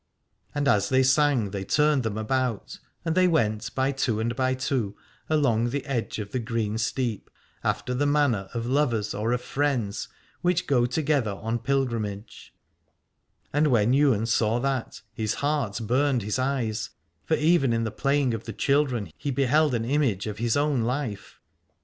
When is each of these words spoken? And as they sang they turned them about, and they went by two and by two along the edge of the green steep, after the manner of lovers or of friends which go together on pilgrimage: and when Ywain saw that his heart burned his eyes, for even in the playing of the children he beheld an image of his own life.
And 0.55 0.67
as 0.67 0.89
they 0.89 1.03
sang 1.03 1.51
they 1.51 1.63
turned 1.63 2.01
them 2.01 2.17
about, 2.17 2.79
and 3.05 3.13
they 3.13 3.27
went 3.27 3.69
by 3.75 3.91
two 3.91 4.19
and 4.19 4.35
by 4.35 4.55
two 4.55 4.95
along 5.29 5.69
the 5.69 5.85
edge 5.85 6.17
of 6.17 6.31
the 6.31 6.39
green 6.39 6.79
steep, 6.79 7.29
after 7.63 7.93
the 7.93 8.07
manner 8.07 8.49
of 8.55 8.65
lovers 8.65 9.13
or 9.13 9.31
of 9.31 9.41
friends 9.43 10.07
which 10.41 10.65
go 10.65 10.87
together 10.87 11.33
on 11.35 11.59
pilgrimage: 11.59 12.51
and 13.53 13.67
when 13.67 13.93
Ywain 13.93 14.25
saw 14.25 14.57
that 14.57 15.03
his 15.13 15.35
heart 15.35 15.79
burned 15.85 16.23
his 16.23 16.39
eyes, 16.39 16.89
for 17.23 17.35
even 17.35 17.71
in 17.71 17.83
the 17.83 17.91
playing 17.91 18.33
of 18.33 18.45
the 18.45 18.53
children 18.53 19.11
he 19.19 19.29
beheld 19.29 19.75
an 19.75 19.85
image 19.85 20.25
of 20.25 20.39
his 20.39 20.57
own 20.57 20.81
life. 20.81 21.39